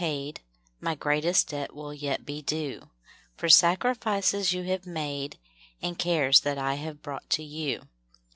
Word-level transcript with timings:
'* 0.01 0.01
7^0 0.01 0.37
My 0.79 0.95
greatest 0.95 1.49
debt 1.49 1.75
will 1.75 1.93
yet 1.93 2.25
be 2.25 2.41
due 2.41 2.89
For 3.37 3.49
sacrifices 3.49 4.51
you 4.51 4.63
bave 4.63 4.87
made 4.87 5.37
And 5.79 5.95
cares 5.99 6.39
that 6.39 6.57
I 6.57 6.73
have 6.73 7.03
brought 7.03 7.29
to 7.29 7.43
you. 7.43 7.87